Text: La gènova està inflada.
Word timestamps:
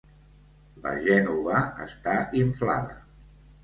La 0.85 0.93
gènova 1.05 1.63
està 1.87 2.19
inflada. 2.45 3.03